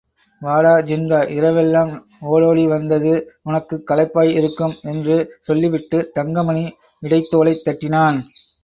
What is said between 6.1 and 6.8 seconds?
Thangamani